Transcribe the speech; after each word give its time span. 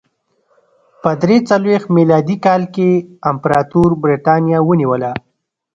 په 1.01 1.09
درې 1.21 1.37
څلوېښت 1.49 1.87
میلادي 1.97 2.37
کال 2.45 2.63
کې 2.75 2.89
امپراتور 3.31 3.89
برېټانیا 4.03 4.59
ونیوله 4.63 5.11